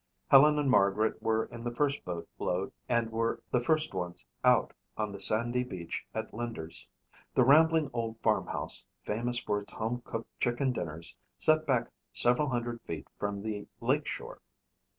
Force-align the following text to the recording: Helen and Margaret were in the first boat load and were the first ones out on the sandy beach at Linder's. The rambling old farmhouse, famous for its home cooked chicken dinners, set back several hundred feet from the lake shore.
Helen 0.29 0.57
and 0.57 0.67
Margaret 0.67 1.21
were 1.21 1.45
in 1.45 1.63
the 1.63 1.69
first 1.75 2.03
boat 2.03 2.27
load 2.39 2.71
and 2.89 3.11
were 3.11 3.43
the 3.51 3.59
first 3.59 3.93
ones 3.93 4.25
out 4.43 4.73
on 4.97 5.11
the 5.11 5.19
sandy 5.19 5.63
beach 5.63 6.03
at 6.11 6.33
Linder's. 6.33 6.89
The 7.35 7.43
rambling 7.43 7.91
old 7.93 8.19
farmhouse, 8.23 8.83
famous 9.03 9.37
for 9.37 9.59
its 9.59 9.73
home 9.73 10.01
cooked 10.03 10.39
chicken 10.39 10.71
dinners, 10.73 11.19
set 11.37 11.67
back 11.67 11.91
several 12.11 12.49
hundred 12.49 12.81
feet 12.81 13.05
from 13.19 13.43
the 13.43 13.67
lake 13.79 14.07
shore. 14.07 14.41